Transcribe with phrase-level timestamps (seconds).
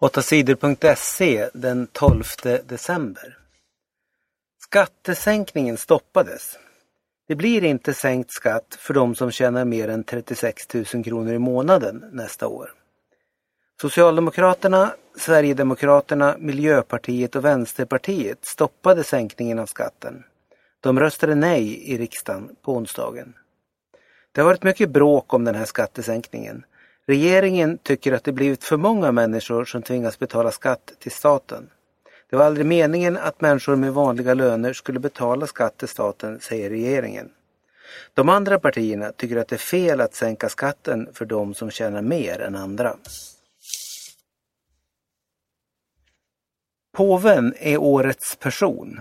[0.00, 2.22] 8sidor.se den 12
[2.66, 3.38] december.
[4.62, 6.58] Skattesänkningen stoppades.
[7.28, 11.38] Det blir inte sänkt skatt för de som tjänar mer än 36 000 kronor i
[11.38, 12.72] månaden nästa år.
[13.80, 20.24] Socialdemokraterna, Sverigedemokraterna, Miljöpartiet och Vänsterpartiet stoppade sänkningen av skatten.
[20.80, 23.34] De röstade nej i riksdagen på onsdagen.
[24.32, 26.64] Det har varit mycket bråk om den här skattesänkningen.
[27.08, 31.70] Regeringen tycker att det blivit för många människor som tvingas betala skatt till staten.
[32.30, 36.70] Det var aldrig meningen att människor med vanliga löner skulle betala skatt till staten, säger
[36.70, 37.30] regeringen.
[38.14, 42.02] De andra partierna tycker att det är fel att sänka skatten för de som tjänar
[42.02, 42.96] mer än andra.
[46.96, 49.00] Påven är årets person.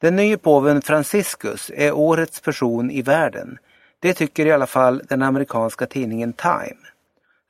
[0.00, 3.58] Den nya påven Franciscus är årets person i världen.
[4.00, 6.88] Det tycker i alla fall den amerikanska tidningen Time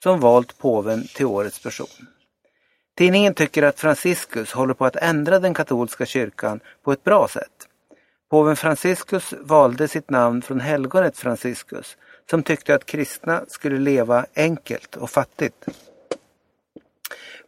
[0.02, 2.06] som valt påven till årets person.
[2.98, 7.68] Tidningen tycker att Franciscus håller på att ändra den katolska kyrkan på ett bra sätt.
[8.30, 11.96] Påven Franciscus valde sitt namn från helgonet Franciscus
[12.30, 15.66] som tyckte att kristna skulle leva enkelt och fattigt.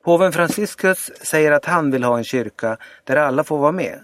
[0.05, 4.01] Påven Franciscus säger att han vill ha en kyrka där alla får vara med.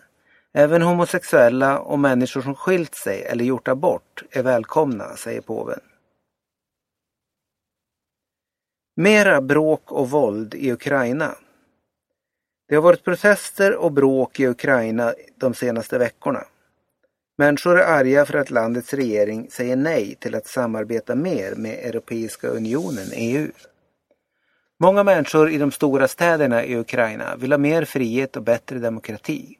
[0.54, 5.80] Även homosexuella och människor som skilt sig eller gjort abort är välkomna, säger påven.
[8.98, 11.34] Mera bråk och våld i Ukraina.
[12.68, 16.44] Det har varit protester och bråk i Ukraina de senaste veckorna.
[17.38, 22.48] Människor är arga för att landets regering säger nej till att samarbeta mer med Europeiska
[22.48, 23.48] unionen, EU.
[24.80, 29.56] Många människor i de stora städerna i Ukraina vill ha mer frihet och bättre demokrati.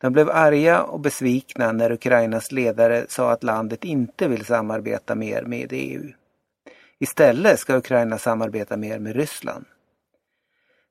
[0.00, 5.42] De blev arga och besvikna när Ukrainas ledare sa att landet inte vill samarbeta mer
[5.42, 6.12] med EU.
[7.00, 9.64] Istället ska Ukraina samarbeta mer med Ryssland.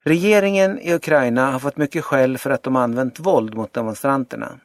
[0.03, 4.59] Regeringen i Ukraina har fått mycket skäll för att de använt våld mot demonstranterna.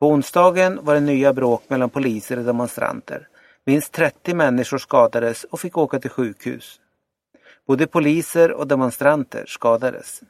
[0.00, 3.28] På onsdagen var det nya bråk mellan poliser och demonstranter.
[3.64, 6.80] Minst 30 människor skadades och fick åka till sjukhus.
[7.66, 10.22] Både poliser och demonstranter skadades.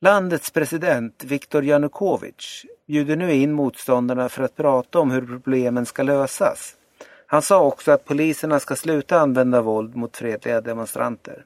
[0.00, 6.02] Landets president Viktor Janukovic bjuder nu in motståndarna för att prata om hur problemen ska
[6.02, 6.76] lösas.
[7.26, 11.44] Han sa också att poliserna ska sluta använda våld mot fredliga demonstranter.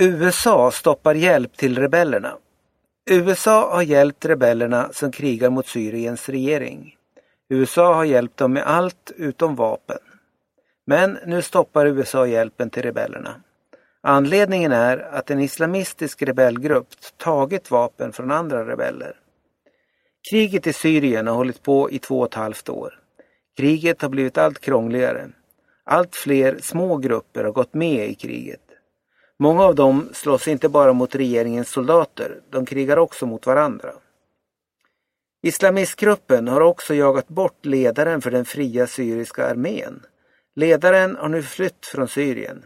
[0.00, 2.38] USA stoppar hjälp till rebellerna.
[3.10, 6.96] USA har hjälpt rebellerna som krigar mot Syriens regering.
[7.48, 9.98] USA har hjälpt dem med allt utom vapen.
[10.86, 13.42] Men nu stoppar USA hjälpen till rebellerna.
[14.00, 19.20] Anledningen är att en islamistisk rebellgrupp tagit vapen från andra rebeller.
[20.30, 23.00] Kriget i Syrien har hållit på i två och ett halvt år.
[23.56, 25.28] Kriget har blivit allt krångligare.
[25.84, 28.60] Allt fler små grupper har gått med i kriget.
[29.38, 33.92] Många av dem slåss inte bara mot regeringens soldater, de krigar också mot varandra.
[35.42, 40.02] Islamistgruppen har också jagat bort ledaren för den fria syriska armén.
[40.54, 42.64] Ledaren har nu flytt från Syrien.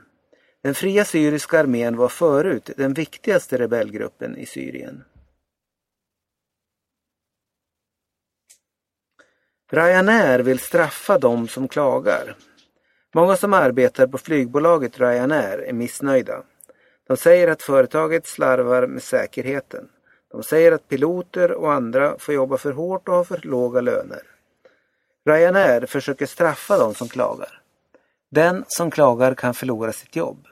[0.62, 5.04] Den fria syriska armén var förut den viktigaste rebellgruppen i Syrien.
[9.72, 12.36] Ryanair vill straffa de som klagar.
[13.14, 16.42] Många som arbetar på flygbolaget Ryanair är missnöjda.
[17.08, 19.88] De säger att företaget slarvar med säkerheten.
[20.30, 24.22] De säger att piloter och andra får jobba för hårt och har för låga löner.
[25.26, 27.60] Ryanair försöker straffa de som klagar.
[28.30, 30.46] Den som klagar kan förlora sitt jobb.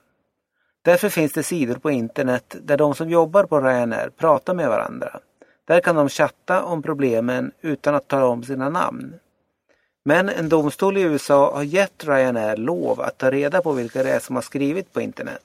[0.82, 5.20] Därför finns det sidor på internet där de som jobbar på Ryanair pratar med varandra.
[5.68, 9.14] Där kan de chatta om problemen utan att tala om sina namn.
[10.04, 14.10] Men en domstol i USA har gett Ryanair lov att ta reda på vilka det
[14.10, 15.44] är som har skrivit på internet.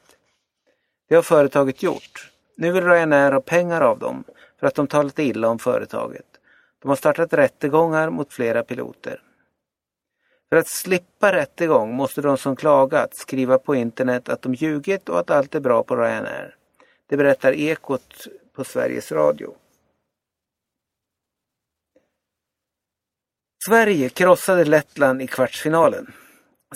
[1.09, 2.31] Det har företaget gjort.
[2.55, 4.23] Nu vill Ryanair ha pengar av dem
[4.59, 6.25] för att de talat illa om företaget.
[6.81, 9.21] De har startat rättegångar mot flera piloter.
[10.49, 15.19] För att slippa rättegång måste de som klagat skriva på internet att de ljugit och
[15.19, 16.55] att allt är bra på Ryanair.
[17.07, 19.55] Det berättar Ekot på Sveriges Radio.
[23.65, 26.13] Sverige krossade Lettland i kvartsfinalen.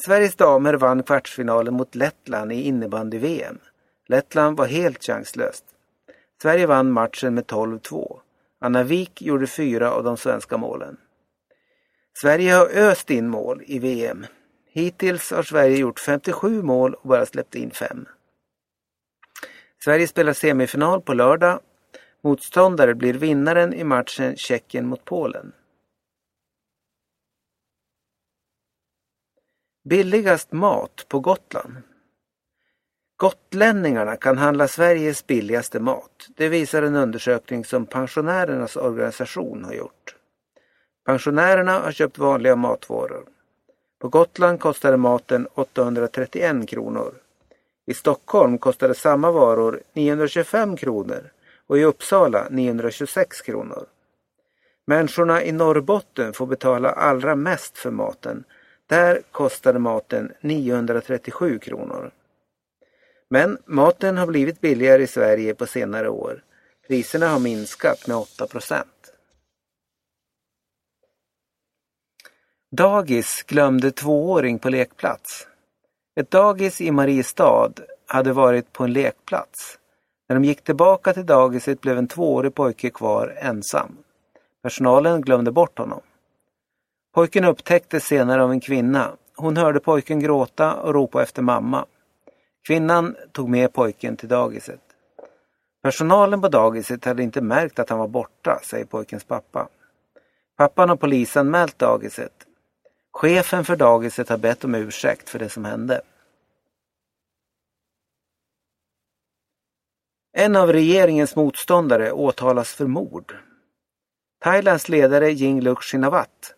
[0.06, 3.60] Sveriges damer vann kvartsfinalen mot Lettland i innebandy-VM.
[4.08, 5.64] Lettland var helt chanslöst.
[6.42, 8.20] Sverige vann matchen med 12-2.
[8.62, 10.98] Anna Wik gjorde fyra av de svenska målen.
[12.22, 14.26] Sverige har öst in mål i VM.
[14.72, 18.06] Hittills har Sverige gjort 57 mål och bara släppt in fem.
[19.84, 21.60] Sverige spelar semifinal på lördag.
[22.24, 25.54] Motståndare blir vinnaren i matchen Tjeckien mot Polen.
[29.90, 31.76] Billigast mat på Gotland.
[33.18, 36.28] Gotlänningarna kan handla Sveriges billigaste mat.
[36.36, 40.16] Det visar en undersökning som pensionärernas organisation har gjort.
[41.06, 43.26] Pensionärerna har köpt vanliga matvaror.
[44.00, 47.14] På Gotland kostade maten 831 kronor.
[47.86, 51.30] I Stockholm kostade samma varor 925 kronor
[51.68, 53.86] och i Uppsala 926 kronor.
[54.88, 58.44] Människorna i Norrbotten får betala allra mest för maten.
[58.88, 62.12] Där kostade maten 937 kronor.
[63.30, 66.44] Men maten har blivit billigare i Sverige på senare år.
[66.88, 69.14] Priserna har minskat med 8 procent.
[72.72, 75.48] Dagis glömde tvååring på lekplats.
[76.20, 77.74] Ett dagis i Mariestad
[78.08, 79.80] hade varit på en lekplats.
[80.30, 83.98] När de gick tillbaka till dagiset blev en tvåårig pojke kvar ensam.
[84.64, 86.02] Personalen glömde bort honom.
[87.18, 89.18] Pojken upptäcktes senare av en kvinna.
[89.36, 91.86] Hon hörde pojken gråta och ropa efter mamma.
[92.68, 94.82] Kvinnan tog med pojken till dagiset.
[95.84, 99.70] Personalen på dagiset hade inte märkt att han var borta, säger pojkens pappa.
[100.58, 102.34] Pappan har polisanmält dagiset.
[103.14, 106.02] Chefen för dagiset har bett om ursäkt för det som hände.
[110.34, 113.36] En av regeringens motståndare åtalas för mord.
[114.40, 116.54] Thailands ledare Yingluck Shinawat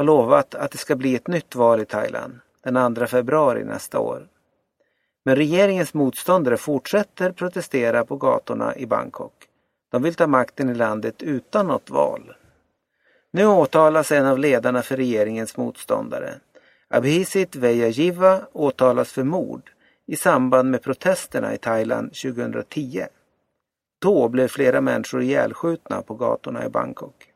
[0.00, 3.98] har lovat att det ska bli ett nytt val i Thailand den 2 februari nästa
[3.98, 4.28] år.
[5.24, 9.32] Men regeringens motståndare fortsätter protestera på gatorna i Bangkok.
[9.90, 12.34] De vill ta makten i landet utan något val.
[13.32, 16.34] Nu åtalas en av ledarna för regeringens motståndare.
[16.88, 19.70] Abhisit Vejajiva åtalas för mord
[20.06, 23.06] i samband med protesterna i Thailand 2010.
[23.98, 27.29] Då blev flera människor ihjälskjutna på gatorna i Bangkok.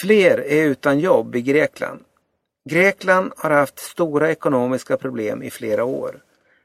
[0.00, 2.00] Fler är utan jobb i Grekland.
[2.70, 6.22] Grekland har haft stora ekonomiska problem i flera år.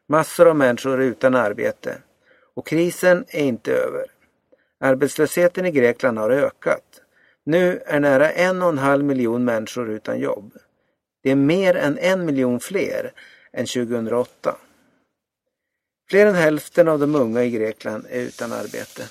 [0.07, 1.97] Massor av människor är utan arbete.
[2.55, 4.05] Och krisen är inte över.
[4.79, 7.01] Arbetslösheten i Grekland har ökat.
[7.45, 10.53] Nu är nära en och en halv miljon människor utan jobb.
[11.23, 13.11] Det är mer än en miljon fler
[13.53, 14.55] än 2008.
[16.09, 19.03] Fler än hälften av de unga i Grekland är utan arbete.